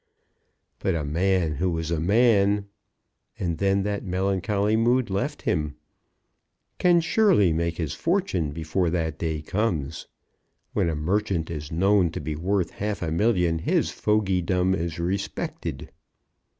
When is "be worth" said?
12.19-12.71